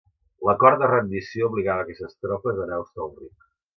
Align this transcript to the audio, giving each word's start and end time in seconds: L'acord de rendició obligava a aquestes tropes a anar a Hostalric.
L'acord 0.47 0.79
de 0.83 0.87
rendició 0.91 1.49
obligava 1.51 1.83
a 1.85 1.87
aquestes 1.87 2.17
tropes 2.27 2.63
a 2.63 2.67
anar 2.67 2.81
a 2.81 2.87
Hostalric. 2.87 3.51